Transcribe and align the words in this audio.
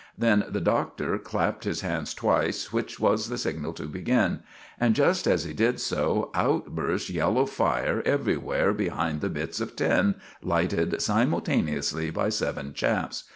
Then 0.17 0.45
the 0.49 0.59
Doctor 0.59 1.19
clapped 1.19 1.63
his 1.63 1.81
hands 1.81 2.15
twice, 2.15 2.73
which 2.73 2.99
was 2.99 3.29
the 3.29 3.37
signal 3.37 3.71
to 3.73 3.83
begin; 3.85 4.39
and 4.79 4.95
just 4.95 5.27
as 5.27 5.43
he 5.43 5.53
did 5.53 5.79
so 5.79 6.31
out 6.33 6.73
burst 6.73 7.11
yellow 7.11 7.45
fire 7.45 8.01
everywhere 8.03 8.73
behind 8.73 9.21
the 9.21 9.29
bits 9.29 9.61
of 9.61 9.75
tin, 9.75 10.15
lighted 10.41 10.99
simultaneously 10.99 12.09
by 12.09 12.29
seven 12.29 12.73
chaps. 12.73 13.25